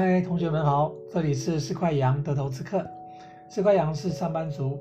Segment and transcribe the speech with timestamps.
[0.00, 2.86] 嗨，同学们好，这里是四块羊的投资课。
[3.48, 4.78] 四块羊是上班族，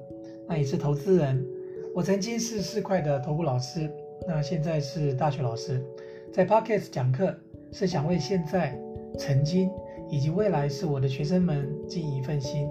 [0.48, 1.44] 那也是投资人。
[1.96, 3.92] 我曾经是四块的投顾老师，
[4.28, 5.84] 那现在是大学老师，
[6.32, 7.36] 在 Podcast 讲课，
[7.72, 8.80] 是想为现在、
[9.18, 9.72] 曾经
[10.08, 12.70] 以及未来是我的学生们尽一份心，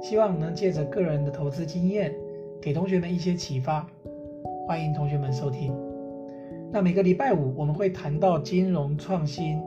[0.00, 2.14] 希望能借着个人的投资经验，
[2.62, 3.86] 给同学们一些启发。
[4.66, 5.70] 欢迎同学们收听。
[6.72, 9.60] 那每个礼拜五我们会谈到金融创新，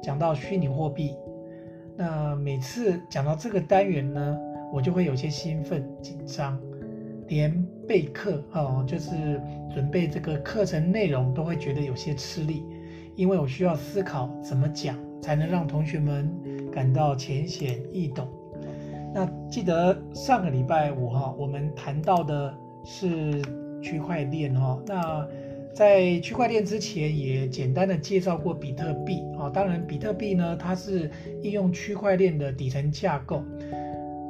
[0.00, 1.16] 讲到虚拟货币。
[1.96, 4.38] 那每次讲到这个单元呢，
[4.72, 6.60] 我就会有些兴奋紧张，
[7.28, 9.40] 连备课哦，就是
[9.72, 12.64] 准备这个课程内容都会觉得有些吃力，
[13.14, 16.30] 因为我需要思考怎么讲才能让同学们
[16.70, 18.28] 感到浅显易懂。
[19.14, 23.42] 那记得上个礼拜五哈，我们谈到的是
[23.82, 25.26] 区块链哈，那。
[25.76, 29.50] 在区块链之前，也简单的介绍过比特币啊。
[29.50, 31.10] 当然，比特币呢，它是
[31.42, 33.44] 应用区块链的底层架构。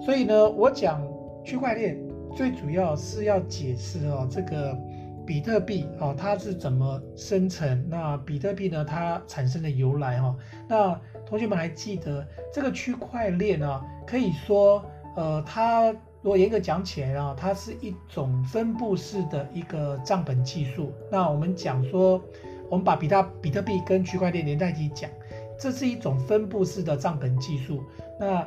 [0.05, 1.01] 所以呢，我讲
[1.45, 1.97] 区块链
[2.35, 4.77] 最主要是要解释哦，这个
[5.25, 7.87] 比特币哦，它是怎么生成？
[7.89, 10.37] 那比特币呢，它产生的由来哈。
[10.69, 13.81] 那同学们还记得这个区块链啊？
[14.05, 14.85] 可以说，
[15.17, 15.95] 呃，它。
[16.27, 20.93] 如果严格讲起来啊，它是一种分布式的一个账本技术。
[21.09, 22.21] 那我们讲说，
[22.69, 25.09] 我们把比特比特币跟区块链连在一起讲，
[25.57, 27.81] 这是一种分布式的账本技术。
[28.19, 28.45] 那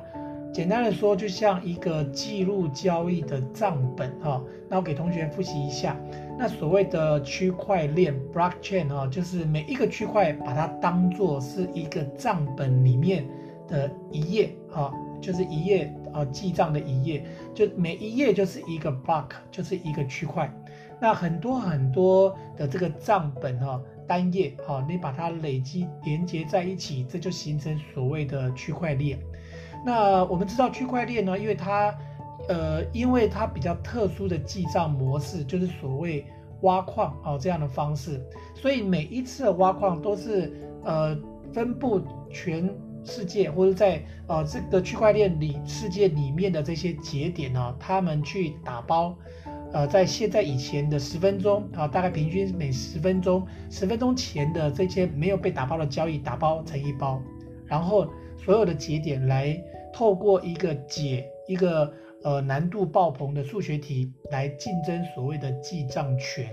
[0.52, 4.44] 简单的说，就像一个记录交易的账本哈。
[4.68, 5.96] 那我给同学复习一下，
[6.38, 13.26] 那所谓的区块链 （blockchain） 啊，就是每一个区块把它当做是一个账本里面
[13.70, 14.92] 的一页啊，
[15.22, 15.90] 就是一页。
[16.14, 20.52] 啊，记账的一页，就每一页就是一个 block，就是一个区块。
[21.00, 29.18] 那很多很多的这个账本哈，单页哈，你把它累积连接在一起，这就形成所谓的区块链。
[29.86, 31.96] 那我们知道区块链呢，因为它
[32.50, 36.26] 呃，因为它比较特殊的记账模式，就是所谓
[36.62, 38.22] 挖矿啊这样的方式，
[38.54, 40.52] 所以每一次的挖矿都是
[40.84, 41.18] 呃
[41.54, 42.70] 分布全。
[43.04, 49.18] 世界或者在呃这个区块链里世界里面的这些节点呢，他们去打包，
[49.72, 57.22] 呃，在现在以前的十分钟啊，大概平均每十分钟，十分钟前的这些没有被打包的交易打包成一包，
[57.66, 58.08] 然后
[58.38, 59.60] 所有的节点来
[59.94, 61.92] 透过一个解一个
[62.24, 66.50] 呃难度爆棚的数学题来竞争所谓的记账权。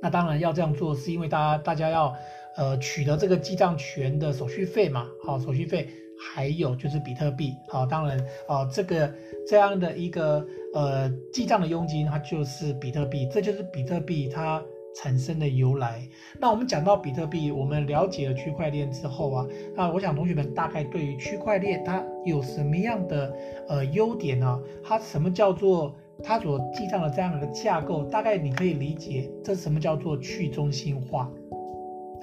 [0.00, 2.14] 那当然要这样做，是因为大家大家要。
[2.56, 5.88] 呃，取得这个记账权的手续费嘛，好，手续费，
[6.32, 9.12] 还有就是比特币，好，当然，啊，这个
[9.46, 14.62] 这样的一个呃记账的佣金，它就是比特币，这就是比特币它
[14.94, 16.08] 产生的由来。
[16.38, 23.36] 那我们讲到比特币，我们了解了区块链之后啊，那我想同学们大概对于区块链它有什么样的
[23.68, 24.60] 呃优点呢？
[24.84, 25.92] 它什么叫做
[26.22, 28.04] 它所记账的这样的架构？
[28.04, 31.28] 大概你可以理解，这什么叫做去中心化。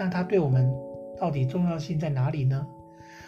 [0.01, 0.67] 那它对我们
[1.19, 2.66] 到底重要性在哪里呢？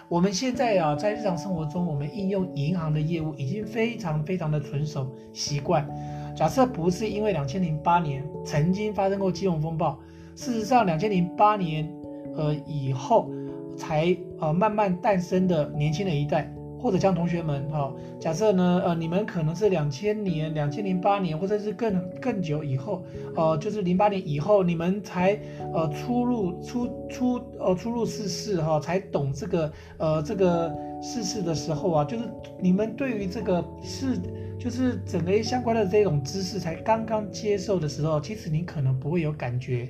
[0.09, 5.87] 我们现在啊，在日常生活中，我们应用银行的业务已经非常非常的纯熟习惯。
[6.35, 9.99] 假设不是因为两千零八年曾经发生过金融风暴，
[10.35, 11.87] 事实上两千零八年
[12.35, 13.29] 呃以后
[13.77, 16.51] 才呃慢慢诞生的年轻的一代。
[16.83, 23.01] 或者像同学们哈，假设呢，呃，你们可能是两千年、两千零八年，或者是更更久以后，
[23.37, 25.39] 呃，就是零八年以后，你们才
[25.73, 32.25] 呃初入初初呃初入世事哈，才懂这个呃这个世事的时候啊，就是
[32.59, 34.19] 你们对于这个是
[34.59, 39.87] 就是整个相关的这种知识才刚刚接受的时候，其实你可能不会有感觉。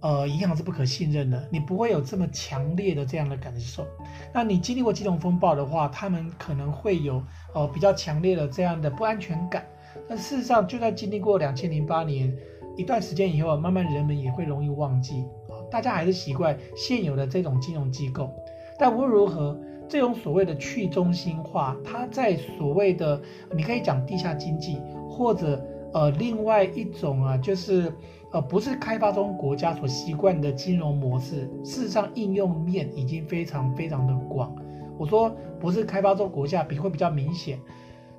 [0.00, 3.86] 呃，银行是不可信任的，你不会有这么强烈的这样的感受。
[4.32, 7.22] 那你经历过金融风暴的话，他们可能会有
[7.54, 9.62] 呃比较强烈的这样的不安全感。
[10.08, 12.34] 但事实上，就在经历过两千零八年
[12.78, 15.22] 一段时间以后，慢慢人们也会容易忘记，
[15.70, 18.32] 大家还是习惯现有的这种金融机构。
[18.78, 23.20] 但无论如何，这种所谓的去中心化，它在所谓的
[23.54, 24.80] 你可以讲地下经济，
[25.10, 25.62] 或者
[25.92, 27.92] 呃另外一种啊，就是。
[28.32, 34.54] 呃，不是开发中国家所习惯的金融模式，事实上应用面已经非常非常的广。
[34.96, 37.58] 我说不是开发中国家比会比较明显，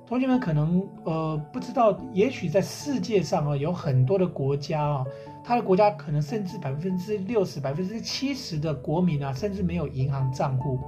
[0.06, 5.04] 同学们可能呃不知道，也许在世界上啊有很多的国家啊，
[5.42, 10.78] 他的国家可能甚至百分之六十、百分之七十的国民啊，甚至没有银行账户，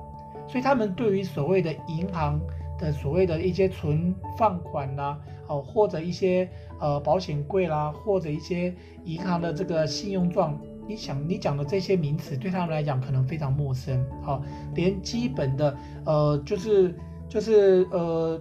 [0.47, 2.39] 所以他们对于所谓的银行。
[2.79, 5.19] 的所谓的一些存放款啦，
[5.49, 6.49] 哦，或者一些
[6.81, 8.75] 呃保险柜啦，或者一些
[9.05, 14.43] 银行的这个信用状你想你讲的这些名词对他们来讲可能非常陌生，好，
[14.75, 16.95] 连基本的呃就是
[17.29, 18.41] 就是呃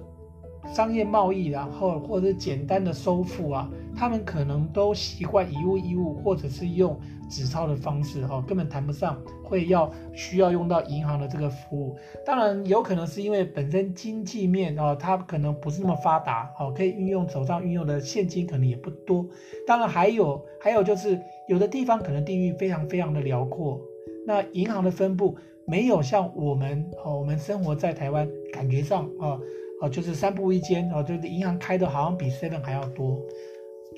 [0.72, 7.00] 商业贸易，然后或者是简单的收付啊，他们可能都习惯以物易物，或者是用
[7.30, 11.96] 纸钞的方式，哈，根本谈不上会要需要用到银行的这个服务。
[12.26, 19.26] 当然有可能是因为本身经济面啊，它可能不是那么发达，哦，可以运用手上运用的现金可能也不多。
[19.68, 21.20] 当然还有还有就是。
[21.46, 23.78] 有的地方可能地域非常非常的辽阔，
[24.26, 25.36] 那银行的分布
[25.68, 29.38] 没有像我们哦，我们生活在台湾，感觉上啊
[29.84, 33.20] 哦就是三步一间啊，就是银行开的好像比 seven 还要多，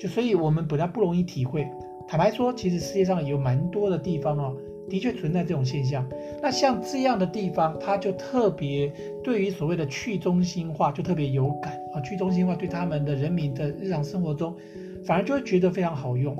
[0.00, 1.64] 就所以我们本来不容易体会。
[2.08, 4.56] 坦白说，其实世界上有蛮多的地方哦，
[4.90, 6.04] 的确存在这种现象。
[6.42, 8.92] 那像这样的地方，它就特别
[9.22, 14.56] 对于所谓的去中心化就特别有感啊，去中心化对他们的人民的日常生活中，
[15.04, 16.36] 反而就会觉得非常好用。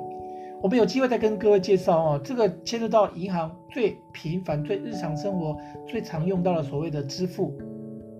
[0.60, 5.56] 我们有机会再跟各位介绍哦，这个牵涉到银行最频繁、最日常生活
[5.86, 7.52] 最常用到的所谓的支付、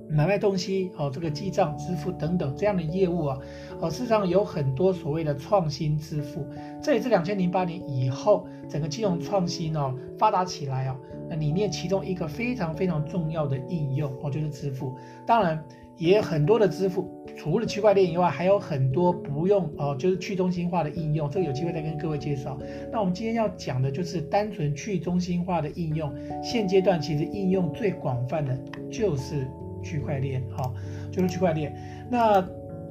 [0.09, 3.39] 买卖东西哦，这个记账、支付等等这样的业务啊，
[3.81, 6.47] 哦，事实上有很多所谓的创新支付，
[6.83, 10.97] 这也是两千零八年以后整个金融创新哦发达起来啊，
[11.29, 14.95] 那里面其中一个非常非常重要的应用哦就是支付，
[15.27, 15.63] 当然。
[15.99, 21.27] 也很多的支付，除了区块链以外，还有很多不用哦、就是去中心化的应用。
[21.31, 22.59] 这个有机会再跟各位介绍。
[22.93, 26.15] 那我们今天要讲的就是单纯去中心化的应用。
[26.43, 28.55] 现阶段其实应用最广泛的
[28.91, 29.49] 就是
[29.87, 30.73] 区块链，哈、
[31.13, 31.73] 就是区块链。
[32.11, 32.45] 那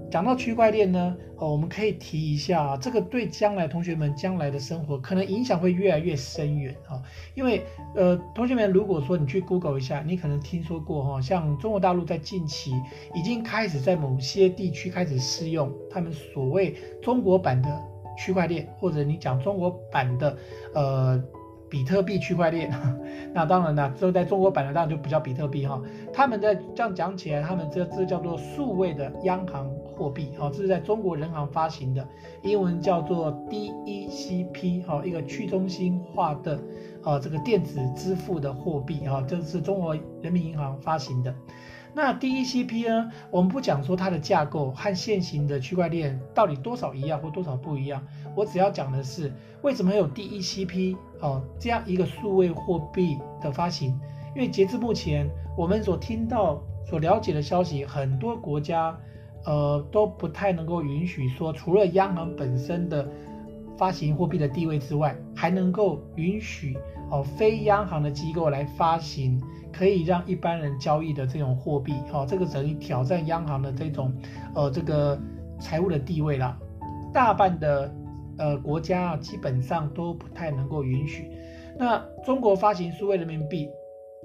[0.09, 7.01] 讲到区块链呢，哦，我们可以提一下啊，这个对将来同学们将来的生活可能影响会越来越深远啊，
[7.33, 7.63] 因为
[7.95, 12.71] 呃，同学们如果说你去 Google 一下，你可能听说过哈，像中国大陆在近期
[13.13, 17.67] 已经开始在某些地区开始试用他们所谓中国版的
[18.17, 20.37] 区块链，或者你讲中国版的
[20.73, 21.21] 呃。
[21.75, 22.71] 比特币区块链，
[23.35, 25.81] 那当然了，这在中国版的当然就不叫比特币哈。
[26.13, 32.07] 他们在这样讲起来，他们这这叫做数位的央行货币，哈，这是在中国人行发行的，
[32.43, 36.57] 英文叫做 DECP，哈，一个去中心化的
[37.03, 41.35] 啊这个电子支付的货币，哈，这是中国人民银行发行的。
[41.95, 43.09] 那 DECP 呢？
[43.31, 48.05] 我们不讲说它的架构和现行的区块链到底多少一样或多少不一样，
[48.35, 49.31] 我只要讲的是
[49.61, 53.97] 为什么有 DECP 哦这样一个数位货币的发行？
[54.35, 58.99] 因为截至目前，我们所听到、所了解的消息，很多国家
[59.45, 63.09] 呃都不太能够允许说，除了央行本身的
[63.77, 66.77] 发行货币的地位之外，还能够允许
[67.09, 69.41] 哦非央行的机构来发行。
[69.77, 74.09] 可以让一般人交易的这种货币，哦，这个等于挑战央行的这种，
[74.53, 75.19] 呃，这个
[75.59, 76.57] 财务的地位了。
[77.13, 77.93] 大半的
[78.37, 81.29] 呃国家啊，基本上都不太能够允许。
[81.77, 83.67] 那中国发行数位人民币，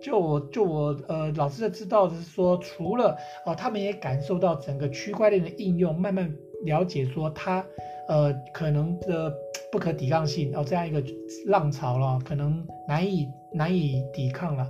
[0.01, 6.33] 就我就我呃老师的知道的是说，除了哦，他们也感受到整个区块链的应用，慢慢
[6.65, 7.65] 了解说它
[8.09, 9.33] 呃可能的
[9.71, 11.03] 不可抵抗性哦，这样一个
[11.47, 14.67] 浪潮了，可能难以难以抵抗了。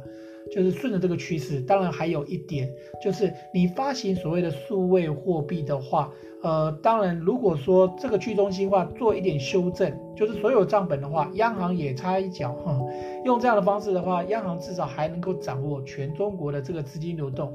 [0.50, 2.68] 就是顺着这个趋势，当然还有一点，
[3.00, 6.10] 就是你发行所谓的数位货币的话，
[6.42, 12.76] 呃，当然如果说这个去中心化做一点修正，就是所有账本的话，央行也插一脚，哈，
[13.24, 17.54] 用这样的方式的话，央行至少还能够掌握全中国的这个资金流动，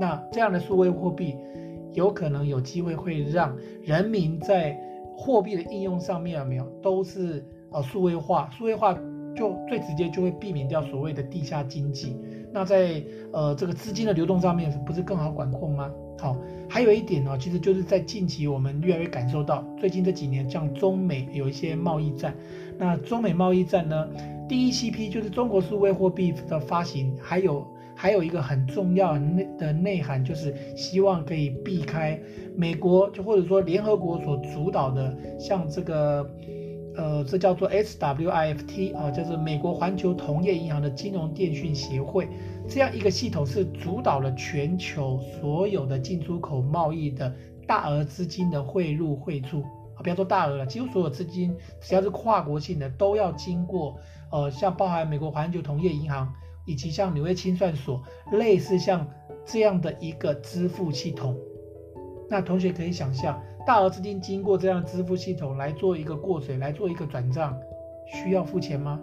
[0.00, 1.36] 那这样的数位货币
[1.92, 4.78] 有可能有机会会让人民在
[5.16, 8.98] 货币的应用上面有没有都是呃数位化，数位化。
[9.36, 12.16] 就最直接就会避免掉所谓的地下经济，
[12.54, 15.92] 那在呃这个资金的流动上面不是更好管控吗？
[16.18, 16.34] 好，
[16.66, 22.34] 还有一点呢，其实就是在近期我们越来越感受到，最近这几年像中美有一些贸易战，
[22.78, 24.08] 那中美贸易战呢
[24.48, 27.62] 第一 CP 就是中国数位货币的发行，还有
[28.06, 32.16] 还有一个很重要的内的内涵就是希望可以避开
[32.56, 36.24] 美国就或者说联合国所主导的像这个。
[36.98, 42.26] 呃，这叫做 SWIFT 啊，就是美国环球同业银行的金融电讯协会，
[42.66, 47.30] 这样一个系统是主导了全球所有的进出口贸易的
[47.66, 49.60] 大额资金的汇入汇出
[49.94, 53.98] 啊，不要说大额了，几乎所有资金只要是跨国性的都要经过
[54.32, 56.32] 呃，像包含美国环球同业银行
[56.66, 59.06] 以及像纽约清算所类似像
[59.44, 61.34] 这样的一个支付系统，
[62.28, 63.42] 那同学可以想象。
[63.66, 67.56] 大额资金经过这样的支付系统来做一个过水，来做一个转账，
[68.06, 69.00] 需要付钱吗？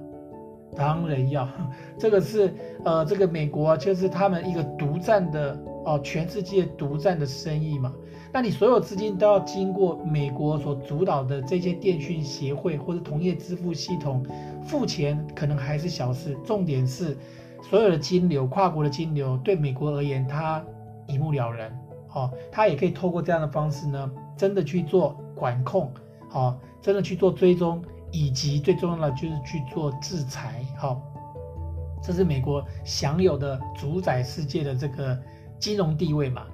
[0.76, 1.46] 当然要。
[2.00, 2.54] 这个是
[2.86, 7.94] 呃，这个美国就是他们一个独占的哦全世界独占的生意嘛。
[8.32, 14.26] 那你所有资金都要经过美国所主导的这些电讯协会或者同业支付系统
[14.66, 16.38] 付钱，可能还是小事。
[16.46, 17.18] 重点是，
[17.70, 20.64] 所有的金流，跨国的金流，对美国而言，它
[21.08, 21.76] 一目了然。
[22.14, 25.92] 哦，它也可以透过这样的方式呢，真的去做管控，
[26.32, 30.64] 哦，真的去做追踪，以及最重要的就是去做制裁。
[30.78, 31.02] 好、哦，
[32.04, 35.20] 这是美国享有的主宰世界的这个
[35.58, 36.46] 金融地位嘛。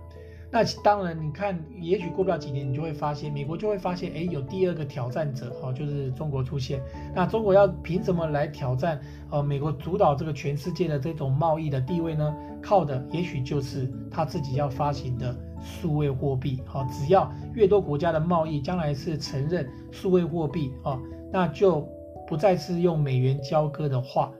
[0.51, 6.81] 那当然，你看，也许过不了几年，你就会发现，美国就会发现，哎，有第二个挑战者，哦，就是中国出现。
[7.13, 12.35] 那中国要凭什么来挑战，呃，美国主导这个全世界的这种贸易的地位呢？
[12.61, 20.99] 靠的也许就是他自己要发行的数位货币，好，只要越多国家的贸易将来是承认数位货币，哦，
[21.31, 21.87] 那就
[22.27, 24.31] 不再是用美元交割的话，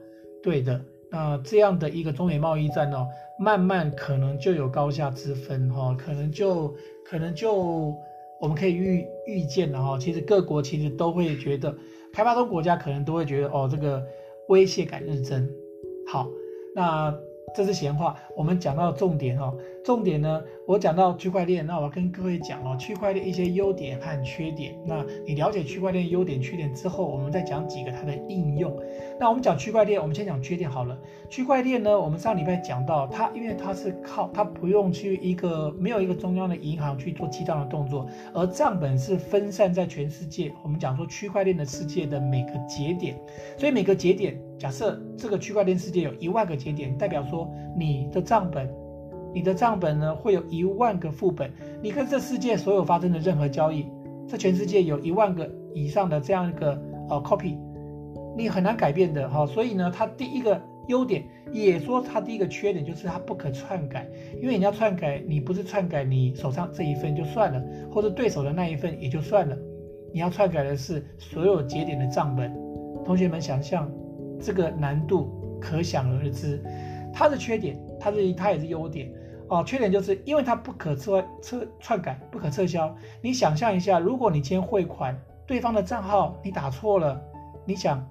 [0.42, 0.84] 对的。
[1.12, 3.08] 那这样的一个中美贸易战哦，
[3.40, 7.96] 慢慢可能就有高下之分哈，可能就可能就
[8.38, 11.74] 我们可以预预见的哈，其实各国其实都会觉得，
[12.12, 14.06] 开发中国家可能都会觉得哦，这个
[14.48, 15.48] 威胁感日增。
[16.06, 16.28] 好，
[16.74, 17.12] 那。
[17.54, 19.54] 这是闲话，我们讲到重点哦。
[19.82, 24.74] 重点呢，我讲到区块链，那我跟各位讲哦，区块链一些优点和缺点。
[24.86, 28.78] 那你了解区块链优点、缺点之后，我们再讲几个它的应用。
[29.18, 30.96] 那我们讲区块链，我们先讲缺点好了。
[31.30, 40.52] 区块链呢，我们上礼拜讲到它，因为它是靠它不用去一个没有一个中央的银行去做记账的动作，而账本是分散在全世界。
[40.62, 43.18] 我们讲说区块链的世界的每个节点，
[43.56, 44.38] 所以每个节点。
[44.60, 48.68] 假设这个区块链世界有一万个节点，代表说你的账本，
[49.32, 51.50] 你的账本呢会有一万个副本。
[51.82, 53.86] 你跟这世界所有发生的任何交易，
[54.28, 57.56] 这全世界有一万个以上的这样一个呃 copy，
[58.36, 59.46] 你很难改变的哈。
[59.46, 64.06] 所以呢，它第一个优点，也说它第一个缺点就是它不可篡改，
[64.42, 69.56] 因为你要篡改，你不是篡改你手上这一份就算了，或者对手的那一份也就算了，
[70.12, 72.54] 你要篡改的是所有节点的账本。
[73.06, 73.90] 同学们想象。
[74.40, 76.62] 这个难度可想而知，
[77.12, 79.12] 它的缺点，它是它也是优点
[79.48, 79.62] 哦。
[79.64, 82.94] 缺点就是因为它不可撤撤篡改，不可撤销。
[83.22, 85.16] 你想象一下，如果你今天汇款，
[85.46, 87.20] 对方的账号你打错了，
[87.66, 88.04] 你想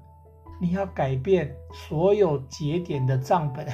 [0.62, 3.66] 你要改变所有节点的账本，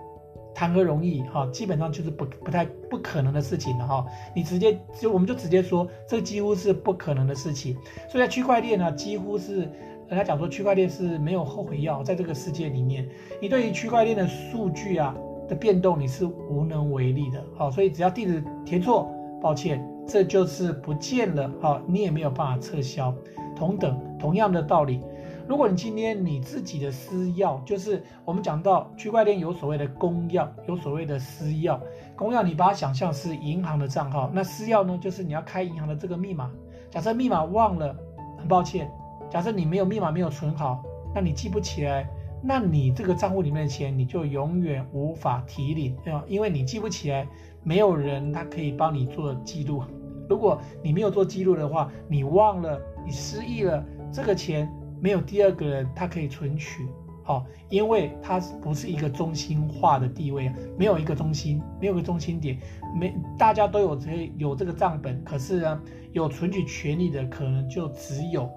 [0.54, 1.46] 谈何容易哈？
[1.52, 4.06] 基本上就是不不太不可能的事情了哈。
[4.34, 7.76] 你直接就我们就直接说，这几乎是不可能的事情。
[8.08, 9.70] 所以在区块链呢，几乎是。
[10.08, 13.06] 人家讲说区块链是没有后悔药，在这个世界里面，
[13.42, 15.14] 你对于区块链的数据啊
[15.46, 17.44] 的变动你是无能为力的。
[17.54, 19.06] 好，所以只要地址填错，
[19.42, 21.50] 抱歉，这就是不见了。
[21.60, 23.14] 好，你也没有办法撤销。
[23.54, 25.00] 同等同样的道理，
[25.46, 31.78] 如果你今天你自己的私钥，就是我们讲到区块链有所谓的公钥，有所谓的私钥。
[32.16, 36.50] 公钥你把它想象是银行的账号，那私钥呢，就是你要开银行的这个密码。
[36.88, 37.94] 假设密码忘了，
[38.38, 38.90] 很抱歉。
[39.30, 40.82] 假设你没有密码，没有存好，
[41.14, 42.08] 那你记不起来，
[42.42, 46.24] 那你这个账户里面的钱你就永远无法提领，对吧？
[46.26, 47.26] 因为你记不起来，
[47.62, 49.82] 没有人他可以帮你做记录。
[50.28, 54.70] 如果你没有做记录的话，你忘了，你失忆了，这个钱
[55.00, 56.86] 没有第二个人他可以存取，
[57.22, 62.58] 好，因为它不是一个中心化的地位，没有一个中心，没有个中心点，
[62.98, 65.82] 没大家都有这有这个账本，可是呢，
[66.12, 68.48] 有存取权利的可能就只有。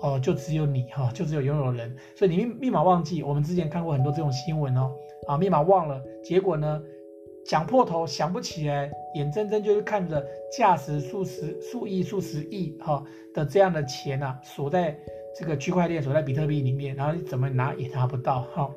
[0.00, 4.92] 哦，就只有你哈，就只有拥有人，所以你密密码忘记，我们之前看过很多这种新闻哦，
[5.26, 6.82] 啊，密码忘了，结果呢，
[7.46, 10.22] 想破头想不起来，眼睁睁就是看着
[10.56, 14.94] 价值数十数亿、数十亿哈的这样的钱啊，锁在
[15.38, 18.70] 这个区块链、锁在比特币里面，然后你怎么拿也拿不到哈。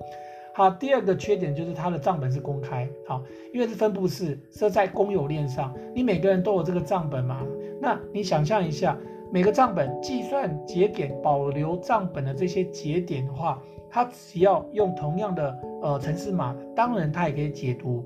[0.54, 3.22] 好，第二个缺点就是它的账本是公开，好，
[3.54, 7.46] 因为是分布式，设在公有链上，你每个人都有这个账本嘛，
[7.82, 8.98] 那你想象一下。
[9.32, 18.04] 每个账本计算节点保留账本的这些节点的话，它只要用同样的呃程式码，当然它也可以解读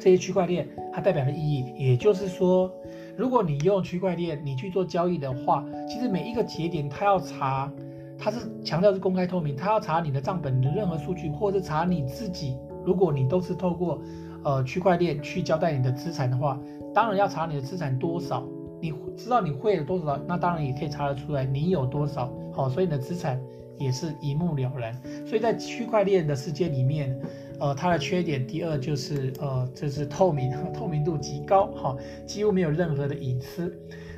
[0.00, 1.72] 这些区块链它代表的意义。
[1.76, 2.68] 也就是说，
[3.16, 7.72] 如果你用区块链你去做交易的话，其实每一个节点它要查，
[8.18, 12.56] 它是强调是公开透明，它要查你的账本的任何数据，或者查你自己。
[12.84, 14.02] 如果你都是透过
[14.42, 16.60] 呃区块链去交代你的资产的话，
[16.92, 18.44] 当然要查你的资产多少。
[18.90, 23.40] 你知道你汇了多少，那当然也可以查得出来你有多少，好，所以你的资产
[23.78, 24.94] 也是一目了然。
[25.26, 27.18] 所以在区块链的世界里面，
[27.60, 33.72] 呃，它的缺点第二就是呃，就是透明， 透明度极高，哈，几乎没有任何的隐私。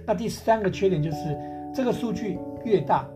[0.07, 1.39] 那第三个缺点就是
[1.75, 3.09] 这个数据越大，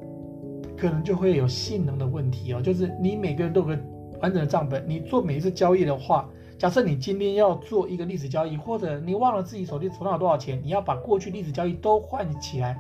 [0.77, 3.79] 可能就会有性能的问题哦，就是你每个人都有个
[4.21, 6.29] 完整的账本，你做每一次交易的话，
[6.61, 12.79] 假设你今天要做一个历史交易，或者你忘了自己手里手上有多少钱，你要把过去历史交易都换起来，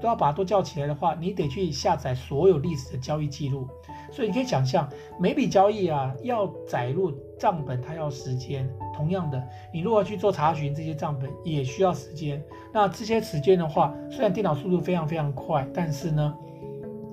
[0.00, 3.68] 都要把它都叫起来的话，你得去下载所有历史的交易记录。
[4.10, 8.66] 所以你可以想象，每笔交易啊要载入账本，它要时间。
[8.96, 12.42] 同样的，你如果去做查询这些账本，也需要时间。
[12.72, 16.34] 那这些时间的话，虽然电脑速度非常非常快，但是呢，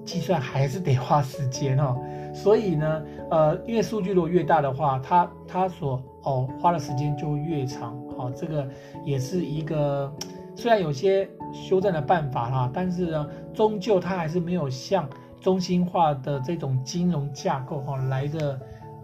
[0.06, 1.98] 计算还是得花时间哦。
[2.44, 8.00] 所以呢，呃，因为数据如果越大的话，它它所哦花的时间就越长。
[8.16, 8.68] 好、哦，这个
[9.04, 10.14] 也是一个
[10.56, 15.10] 虽然有些修正的办法哈，但是呢，终究它还是没有像
[15.42, 18.60] 中心化的这种金融架构哈、哦、来的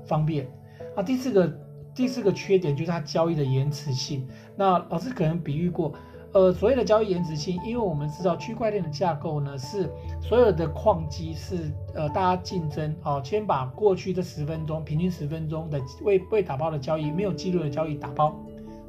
[0.05, 0.47] 方便。
[0.95, 1.51] 啊，第四个
[1.95, 4.27] 第四个缺点就是它交易的延迟性。
[4.55, 5.91] 那老师可能比喻过。
[6.33, 9.87] 呃，所谓的交易延迟性，因为我们知道区块链的架构呢，是
[10.19, 18.35] 所有的矿机是呃大家竞争啊，先把过去这十分钟平均十分钟的未未打包的交易没有记录的交易打包，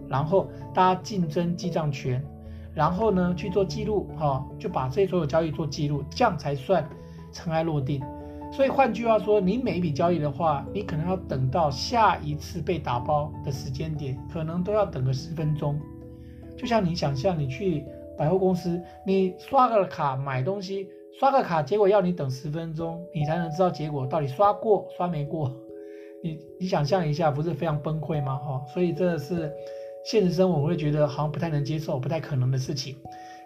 [0.08, 2.24] 然后大家竞争记账权，
[2.72, 6.88] 然后呢去做记录哈，就把这所有交易做记录，这样才算
[7.30, 8.02] 尘埃落定。
[8.50, 15.78] 所以换句话说，你每一笔交易的话，你可能要等到下一次被打包的时间点，可能都要等个十分钟。
[16.56, 17.84] 就像你想象，你去
[18.16, 25.52] 百货公司，你刷个卡买东西，刷个卡，结果要你等十分钟，你才能知道结果到底刷过刷没过。
[26.22, 28.36] 你你想象一下，不是非常崩溃吗？
[28.36, 29.52] 哈，所以这是
[30.04, 32.96] 现实生活我会觉得好像不太能接受，不太可能的事情。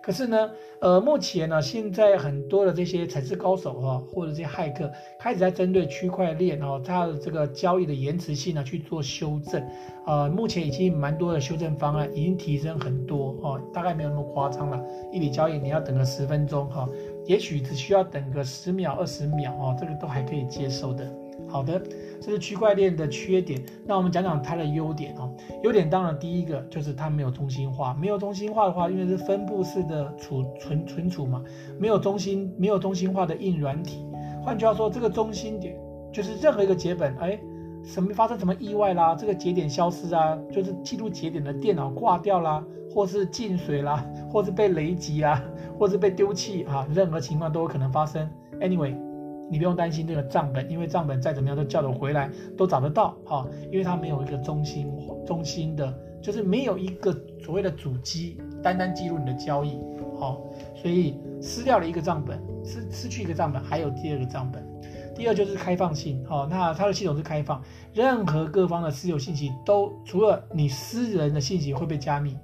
[0.08, 0.50] 可是呢，
[0.80, 9.62] 呃，目前呢，现在很多的这些程式高手哈，或者这些骇客开始在针对区块链哦，它的这个交易的延迟性呢去做修正，
[10.06, 16.88] 呃，目前已经蛮多的修正方案已经提升很多哦，大概没有那么夸张了，一笔交易你要等个十分钟哈，
[17.26, 21.04] 也许只需要等个十秒二十秒哦，这个都还可以接受的。
[21.46, 21.80] 好的，
[22.20, 23.62] 这是区块链的缺点。
[23.86, 25.30] 那我们讲讲它的优点啊。
[25.62, 31.42] 优点当然第一个就是它没有中心化，没有中心化的话，因为是分布式的储存存储嘛，
[31.78, 34.04] 没有中心没有中心化的硬软体。
[34.42, 35.74] 换句话说，这个中心点
[36.12, 37.38] 就是任何一个节本，哎，
[37.82, 45.42] 什么发生什么意外啦，这个节点消失啊，就是记录节点的电脑挂掉啦，或是进水啦，或是被雷击啦，
[45.78, 48.28] 或是被丢弃啊，任何情况都有可能发生。
[48.60, 49.07] Anyway。
[49.50, 54.92] 你不用担心这个账本，因为账本再怎么样都叫得回来，都找得到哈，因为它没有一个中心
[55.26, 59.78] 中心的，就是没有一个所谓的主机，单单记录你的交易，
[60.18, 60.40] 好，
[60.74, 64.66] 所以失掉了一个账本，失失去一个账本，还有第二个账本。
[65.14, 67.60] 第二就是开放性，好，那它的系统是开放，
[67.92, 72.36] 任何各方的私有信息都除了你私人的信息会被加密，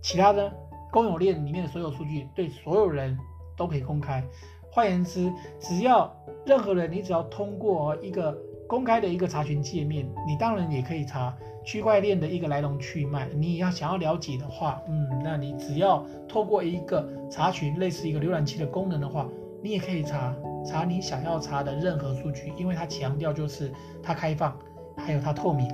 [0.00, 0.50] 其他的
[0.90, 3.18] 公有链里面的所有数据对所有人
[3.54, 4.24] 都可以公开。
[4.74, 5.30] 换言之，
[5.60, 6.10] 只要
[6.46, 8.34] 任何人，你只要通过一个
[8.66, 13.28] 公开的一个查询界面，你当然也可以查区块链的一个来龙去脉。
[13.36, 19.28] 你要想要了解的话，嗯，那你只要透过一个查询，类似一个浏览器的功能的话，
[19.62, 23.70] 你也可以查查你想要查的任何数据，因为它强调就是
[24.02, 24.56] 它开放，
[24.96, 25.70] 还有它透明。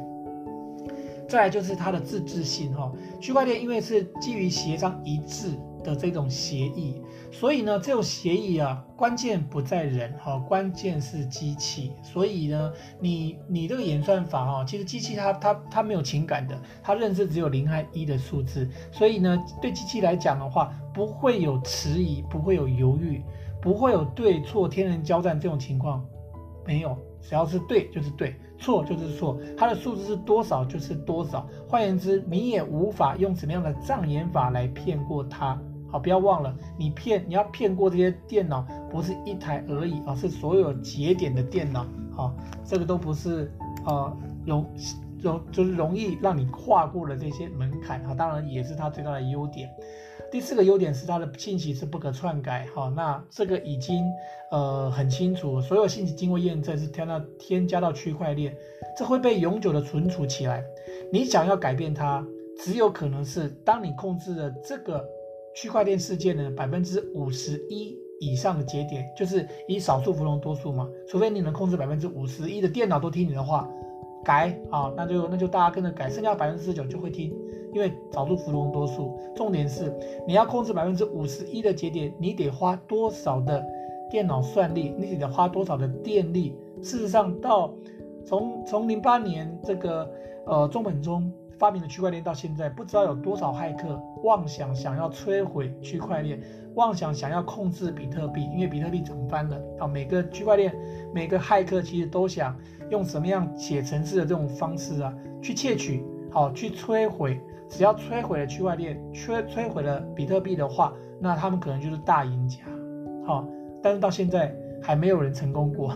[1.28, 5.50] 再来就是它的自治性哈，区块链因为是基于协商一致
[5.88, 7.00] 的这种协议，
[7.32, 11.92] 所以呢，这种协议啊，关键不在人哈，关键是机器。
[12.02, 18.68] 所以呢，你你这个演算法哈，其实机器它它它没有情感的，它认识只有零和一的数字。
[18.92, 23.22] 所以呢，对机器来讲的话，不会有迟疑，不会有犹豫，
[23.62, 26.04] 不会有对错天人交战这种情况，
[26.66, 31.48] 没有，只要是对就是对，错就是错，它的数字是多少就是多少。
[31.68, 35.60] 换言之，你也无法用什么样的障眼法来骗过它。
[35.90, 41.86] 好，不要忘了，你骗你要骗过这些电脑，不是一台而已啊，是所有节点的电脑。
[42.14, 43.50] 好，这个都不是
[43.86, 44.66] 呃容
[45.22, 48.04] 容就是容易让你跨过了这些门槛。
[48.04, 49.70] 好，当然也是它最大的优点。
[50.30, 52.66] 第四个优点是它的信息是不可篡改。
[52.74, 54.04] 好，那这个已经
[54.50, 58.54] 呃很清楚，所有信息经过验证是添到添加到区块链，
[58.94, 60.62] 这会被永久的存储起来。
[61.10, 62.22] 你想要改变它，
[62.58, 65.02] 只有可能是当你控制了这个。
[65.60, 70.88] 区块链世界呢，百分之五十一以上的节点，就是以少数服从多数嘛。
[71.08, 73.68] 除非你能控制百分之五十一的电脑都听你的话，
[74.24, 77.36] 改啊，那就那就大家跟着改，剩下百分之十九就会听，
[77.74, 79.18] 因为少数服从多数。
[79.34, 79.92] 重点是
[80.28, 83.66] 你要控制百分之五十一的节点，你得花多少的
[84.08, 86.54] 电脑算力，你得花多少的电力。
[86.80, 87.74] 事实上到，
[88.24, 90.08] 从从零八年这个
[90.46, 94.00] 呃中本聪发明的区块链到现在，不知道有多少骇客。
[94.22, 96.40] 妄想想要摧毁区块链，
[96.74, 99.86] 妄想想要控制比特币，因为比特币涨翻了啊！
[99.86, 100.74] 每个区块链，
[101.14, 102.56] 每个骇客其实都想
[102.90, 107.40] 用什么样写程式的这种方式啊，去窃取，好去摧毁。
[107.68, 112.60] 只要摧毁了区块链，摧摧毁了比特币的话，那他们可能就是大赢家。
[113.26, 113.46] 好，
[113.82, 115.94] 但是到现在还没有人成功过。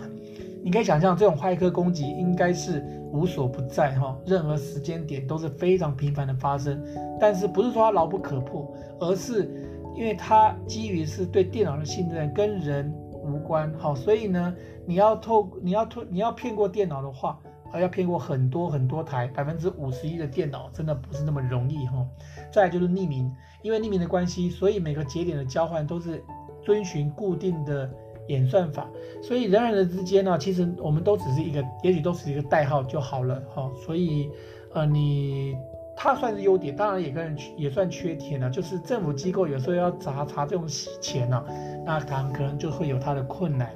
[0.65, 6.81] 你可以想象，这种骇客攻击应该是无所不在哈，任何时间点都是非常频繁的发生。
[7.19, 9.51] 但是不是说它牢不可破，而是
[9.97, 13.75] 因为它基于是对电脑的信任，跟人无关。
[13.77, 14.55] 好，所以呢，
[14.87, 17.41] 你要透，你要透，你要骗过电脑的话，
[17.73, 22.07] 还要骗过很多很多台百分之五十一的电脑，真的不是那么容易哈。
[22.53, 23.29] 再来就是匿名，
[23.63, 26.23] 因为匿名的关系，所以每个节点的交换都是
[26.63, 27.91] 遵循固定的。
[28.29, 28.89] 演算法，
[29.21, 33.69] 所以人与人之间呢，其实我们都只是一个，也许都是一个代号就好了哈。
[33.85, 34.31] 所以，
[34.73, 35.57] 呃，你
[35.97, 40.67] 它算是优点，当然也跟也算缺点了，就是政府机构有时候要查查这种
[41.01, 41.45] 钱呢，
[41.85, 43.71] 那他们可能就会有它的困难。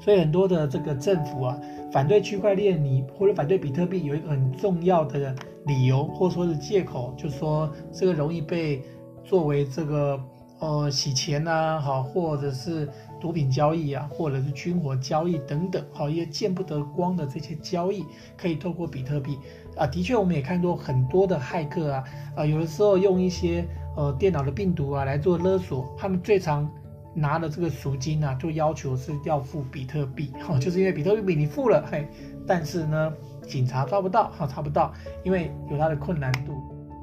[0.00, 1.60] 所以很多的这个政府啊，
[1.92, 5.34] 反对区块链，你或者反对比特币，有一个很重要的
[5.66, 8.82] 理由或者说是借口，就是说这个容易被
[9.22, 10.18] 作为这个。
[10.58, 12.88] 呃，洗钱呐、啊，好，或者是
[13.20, 18.04] 毒品交易啊，或者是军火交易等等，好，一些见不得光的这些交易，
[18.38, 19.38] 可以透过比特币
[19.76, 19.86] 啊。
[19.86, 22.04] 的确，我们也看到很多的骇客啊，
[22.36, 23.66] 啊，有的时候用一些
[23.96, 26.66] 呃电脑的病毒啊来做勒索，他们最常
[27.12, 32.08] 拿的这个赎金啊，就要求是要付比特币，哈，就是因为比特币你付了，嘿，
[32.46, 33.12] 但是呢，
[33.46, 34.90] 警察抓不到，哈，查不到，
[35.22, 36.54] 因为有它的困难度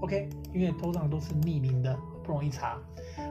[0.01, 2.79] ，OK，因为通常都是匿名的，不容易查。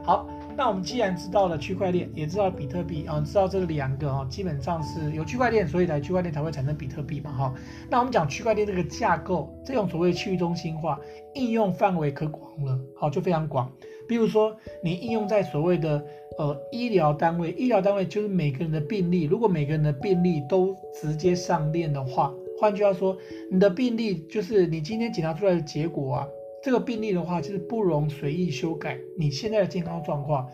[0.05, 7.53] 好，那我们既然知道了区块链，也知道比特币啊，知道这两个啊，基本上是有区块链，所以才区块链才会产生比特币嘛，哈。
[7.89, 10.99] 那我们讲区块链这个架构，这种所谓去中心化
[11.35, 13.71] 应用范围可广了，好，就非常广。
[14.05, 16.05] 比如说你应用在所谓的
[16.37, 23.17] 呃医疗单位，医疗单位就是每个人的病例，如果每个人的病例都直接上链的话，换句话说，
[23.49, 26.27] 你的病例就是你今天检查出来的结果啊。
[26.63, 28.97] 这个病例的话，就是不容随意修改。
[29.17, 30.47] 你现在的健康状况，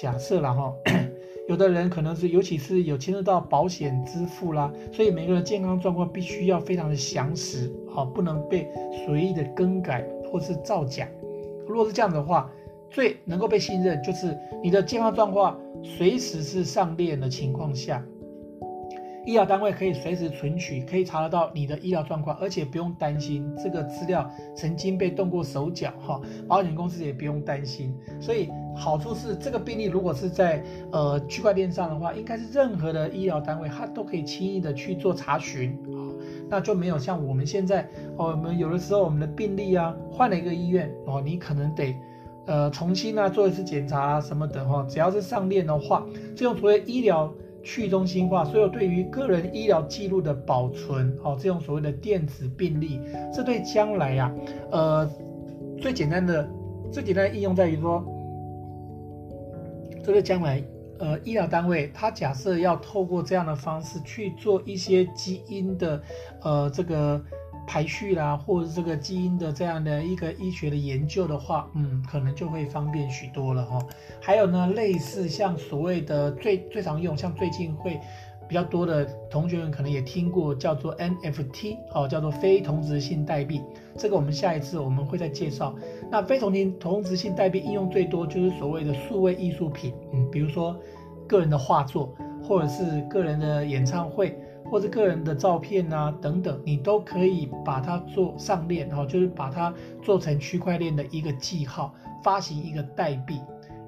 [0.00, 0.72] 假设了哈，
[1.48, 8.68] 有的人可能是，尤其是有牵涉到保险支付啦，所以每个人健康状况必须要非常的详实，好，不能被
[9.04, 11.08] 随意的更改或是造假。
[11.66, 12.48] 如果是这样的话，
[12.88, 18.06] 最能够被信任就是你的健康状况随时是上链的情况下。
[19.26, 26.20] 医疗单位可以随时存取，可以查得到你的医疗状况，而且不用担心这个资料曾经被动过手脚哈。
[26.46, 30.62] 保险公司也不用担心，所以好处是这个病例如果是在
[30.92, 35.98] 呃区块链上的话，应该是任何的医疗单位它都可以轻易的去做查询啊，
[36.48, 37.82] 那就没有像我们现在
[38.16, 41.96] 哦，我们有的时候我们的病例啊换了一个医院哦，你可能得
[42.46, 47.28] 呃重新啊做一次检查啊什么的哈，只要是上链的话，这种所谓医疗。
[47.66, 53.00] 去中心化，所有对于个人医疗记录的保存，哦，这种所谓的电子病历，
[53.34, 54.32] 这对将来呀、
[54.70, 55.10] 呃，
[55.80, 56.48] 最简单的、
[56.92, 58.04] 最简单的应用在于说，
[60.04, 60.62] 这对将来，
[61.00, 66.00] 呃，医疗单位它假设要透过这样的方式去做一些基因的，
[66.42, 67.20] 呃，这个。
[67.66, 73.78] 排序啦，或者这个基因的这样的一个医学的研究的话，嗯，可能就会方便许多了哈。
[74.20, 78.00] 还有呢，类似像所谓的最最常用，像最近会
[78.48, 83.60] 比较多的同学们可能也听过，叫做 NFT，哦，叫做非同质性代币。
[83.96, 85.74] 这个我们下一次我们会再介绍。
[86.10, 90.78] 那非同质同质性代币应用最多就是所谓的数位艺术品，嗯，比如说
[91.26, 94.38] 个人的画作，或者是个人的演唱会。
[94.70, 103.40] 或者个人的照片啊等等，你都可以把它做上链，哈，就是把它做成区块链的一个记号，发行一个代币。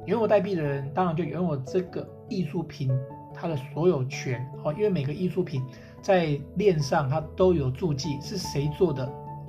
[0.07, 2.91] 拥有代币的人，当然就拥有这个艺术品
[3.35, 5.63] 它的所有权，哦，因为每个艺术品
[6.01, 9.05] 在链上它都有注记是谁做的，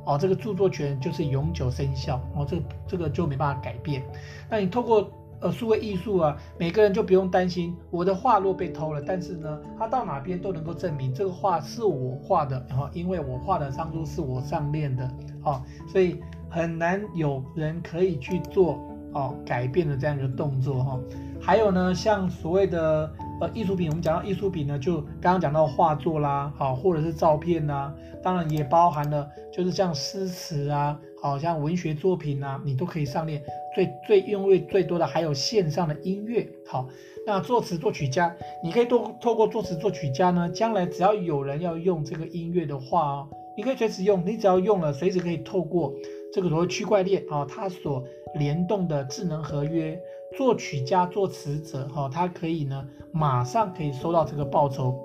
[0.06, 4.04] 哦，这个著作权就是永久生效，哦，这个这个就没办法改变。
[4.50, 5.12] 那你透过。
[5.42, 15.10] 呃，数位艺术啊，每个人就不用担心我的画若被偷了，但是呢，他到哪边都能够证明这个画是我画的，然后因为我画的当初是我上链的，
[15.44, 18.80] 哦，所以很难有人可以去做
[19.14, 21.00] 哦改变的这样一个动作哈。
[21.42, 33.42] 还有呢，像所谓的呃艺术品，我们讲到艺术品呢，就刚刚讲到画作啦，好，或者是照片呐，当然也包含了就是像诗词啊，好像文学作品啊，你都可以上链。
[33.76, 36.90] 最最用率最多的还有线上的音乐，好，
[37.26, 45.94] 那作词作曲家，你可以多透过作词作曲家呢，将来只要有人要用这个音乐的话哦，你可以随时用，你只要用了，随时可以透过
[46.34, 48.04] 这个所谓区块链啊，它所
[48.36, 49.98] 联动的智能合约，
[50.38, 54.96] 作曲家、作词者哈，他可以呢马上可以收到这个报酬，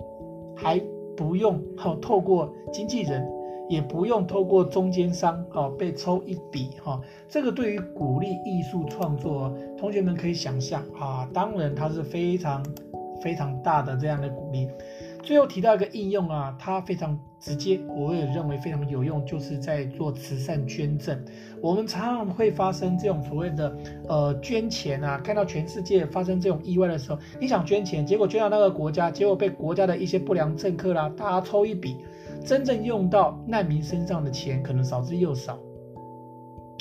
[0.57, 0.81] 还
[1.17, 3.27] 不用哈透过经纪人，
[3.69, 7.01] 也不用透过中间商哈被抽一笔哈。
[7.29, 12.65] 这个对于鼓励艺术创作，同学们可以想象啊，当然它是非常
[13.23, 14.69] 非常大的这样的鼓励。
[15.23, 21.19] 最后提到一个应用啊，它非常直接，我也认为非常有用，就是在做慈善捐赠。
[21.65, 23.75] 我们常常会发生这种所谓的
[24.07, 31.97] 呃捐钱啊，看到全世界发生这种意外的时候，你想捐钱，结果捐到那个国家，结果被国家的一些不良政客啦，大家抽一笔，
[32.45, 35.59] 真正用到难民身上的钱可能少之又少。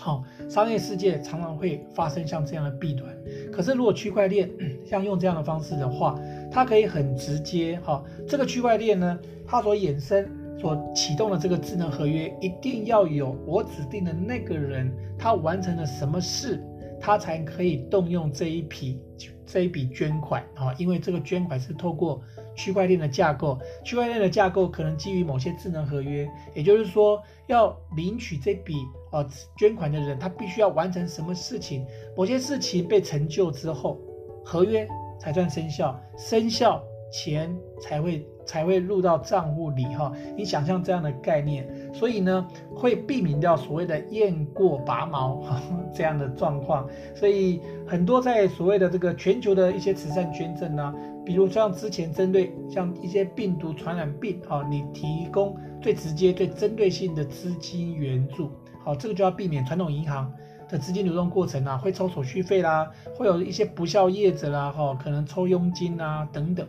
[0.01, 3.09] 好、商业世界常常会发生像这样的弊端。
[3.53, 4.51] 可是如果区块链
[4.85, 6.19] 像用这样的方式的话，
[6.51, 9.17] 它可以很直接哈、哦，这个区块链呢，
[9.47, 10.29] 它所衍生、
[10.63, 16.63] 所启动的这个智能合约，一定要有我指定的那个人，他完成了什么事，
[17.01, 18.97] 他才可以动用这一笔
[19.45, 22.21] 这一笔捐款啊、因为这个捐款是透过
[22.55, 28.75] 区块链的架构，区块链的架构可能基于某些智能合约，也就是说，要领取这笔
[29.11, 33.99] 呃捐款的人，他必须要完成什么事情，某些事情被成就之后，
[34.45, 34.87] 合约。
[35.19, 40.11] 才算生效，生效钱才会才会入到账户里哈。
[40.35, 45.61] 你想象这样的概念，所以呢会避免掉所谓的雁过拔毛哈
[45.93, 46.89] 这样的状况。
[47.13, 50.91] 所以很多在所谓的这个全球的一些慈善捐赠呢，
[51.23, 58.49] 比如像之前针对像一些病毒传染病啊，你提供最直接、最针对性的资金援助，
[58.83, 60.33] 好，这个就要避免传统银行。
[60.69, 66.65] 的资金流动过程啊，会抽手续费啦，会有一些不孝业者啦，哈，可能抽佣金啊等等，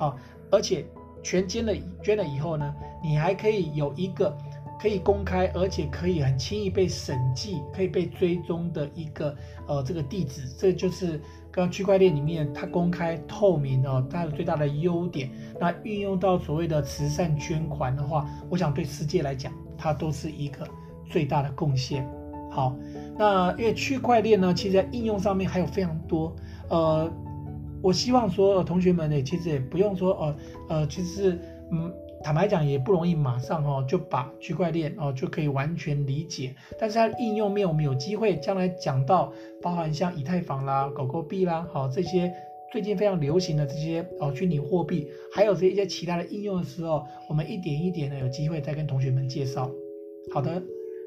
[0.00, 0.16] 好，
[0.50, 0.86] 而且
[1.22, 4.34] 全捐了捐了以后呢，你还可以有一个
[4.80, 9.36] 可以公开，而且可以很轻易被审计、可以被追踪的一个
[9.68, 11.18] 呃这个地址，这就是
[11.52, 15.30] 刚刚区块链里面它公开透明哦，它的最大的优点。
[15.60, 20.66] 那运用到所谓的慈善捐款的话，我想对世界来讲，它都是一个
[21.04, 22.08] 最大的贡献。
[22.50, 22.74] 好，
[23.18, 26.34] 那因为区块链呢，其实在应用上面还有非常多。
[26.70, 27.12] 呃，
[27.82, 30.36] 我希望说，呃、同学们呢，其实也不用说，呃
[30.68, 31.38] 呃，其实，
[31.70, 36.54] 嗯，坦白讲也不容易，马上哦就把区块链哦就可以完全理解。
[36.78, 42.32] 但是它应用面，我们有机会将来讲到，包含像以太坊啦、狗狗币啦，好、哦、这些
[42.72, 49.70] 最近非常流行的这些哦虚拟货币，还有这一些其他的应用的时候，我们一点一点的有机会再跟同学们介绍。
[50.32, 50.62] 好的。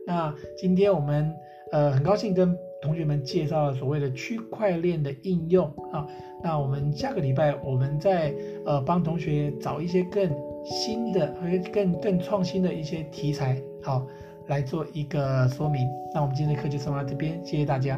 [0.05, 1.33] 那今天我们
[1.71, 6.05] 呃很高兴跟同学们介绍了所谓的区块链的应用啊。
[6.43, 10.29] 那我们下个礼拜我们再呃帮同学找一些更
[10.65, 14.05] 新的和更更创新的一些题材，好
[14.47, 15.87] 来做一个说明。
[16.13, 17.97] 那我们今天的课就上到这边，谢谢大家。